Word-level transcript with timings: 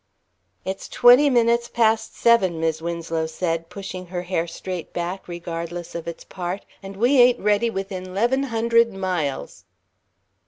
"It's 0.65 0.89
twenty 0.89 1.29
minutes 1.29 1.67
past 1.67 2.15
seven," 2.15 2.59
Mis' 2.59 2.81
Winslow 2.81 3.27
said, 3.27 3.69
pushing 3.69 4.07
her 4.07 4.23
hair 4.23 4.47
straight 4.47 4.93
back, 4.93 5.27
regardless 5.27 5.93
of 5.93 6.07
its 6.07 6.23
part, 6.23 6.65
"and 6.81 6.97
we 6.97 7.19
ain't 7.21 7.39
ready 7.39 7.69
within 7.69 8.11
'leven 8.15 8.45
hundred 8.49 8.91
miles." 8.91 9.63